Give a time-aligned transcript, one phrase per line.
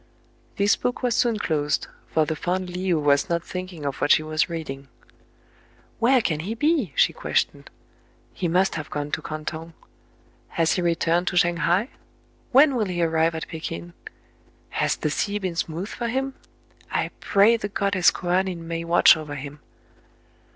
[0.01, 0.55] lL.
[0.55, 4.01] \ This book was soon closed; for the fond Le ou was not thinking of
[4.01, 4.87] what she was reading.
[5.99, 7.69] "Where can he be.?" she questioned.
[8.33, 9.75] He must have gone to Canton.
[10.47, 11.89] Has he returned to Shang hai?
[12.51, 13.93] When will he arrive at Pekin}
[14.81, 16.33] Has the sea been smooth for him?
[16.91, 19.59] I pray the goddess Koanine may watch over him.